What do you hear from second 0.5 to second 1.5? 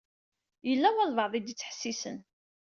Yella walebɛaḍ i